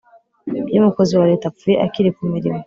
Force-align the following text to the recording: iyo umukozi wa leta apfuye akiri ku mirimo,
iyo 0.69 0.79
umukozi 0.83 1.13
wa 1.19 1.29
leta 1.31 1.45
apfuye 1.47 1.75
akiri 1.85 2.09
ku 2.15 2.23
mirimo, 2.33 2.57